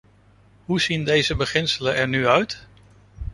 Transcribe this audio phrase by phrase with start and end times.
[0.65, 2.67] Hoe zien deze beginselen er nu uit?